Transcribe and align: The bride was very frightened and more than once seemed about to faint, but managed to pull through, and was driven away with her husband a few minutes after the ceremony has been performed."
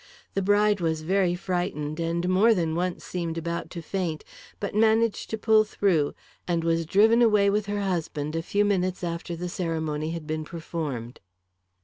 The 0.33 0.41
bride 0.41 0.81
was 0.81 1.03
very 1.03 1.35
frightened 1.35 1.99
and 1.99 2.27
more 2.27 2.55
than 2.55 2.73
once 2.73 3.05
seemed 3.05 3.37
about 3.37 3.69
to 3.69 3.83
faint, 3.83 4.23
but 4.59 4.73
managed 4.73 5.29
to 5.29 5.37
pull 5.37 5.63
through, 5.63 6.15
and 6.47 6.63
was 6.63 6.87
driven 6.87 7.21
away 7.21 7.51
with 7.51 7.67
her 7.67 7.81
husband 7.81 8.35
a 8.35 8.41
few 8.41 8.65
minutes 8.65 9.03
after 9.03 9.35
the 9.35 9.47
ceremony 9.47 10.09
has 10.09 10.23
been 10.23 10.43
performed." 10.43 11.19